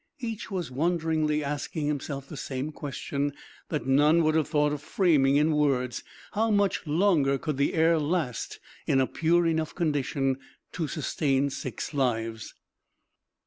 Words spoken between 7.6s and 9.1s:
air last in a